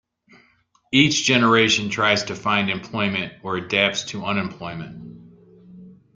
[0.91, 5.15] Each generation tries to find employment or adapts to unemployment.